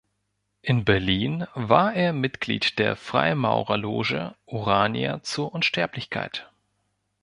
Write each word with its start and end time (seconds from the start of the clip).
In 0.63 0.83
Berlin 0.83 1.45
war 1.53 1.93
er 1.93 2.11
Mitglied 2.11 2.79
der 2.79 2.95
Freimaurerloge 2.95 4.33
„Urania 4.47 5.21
zur 5.21 5.53
Unsterblichkeit“. 5.53 6.49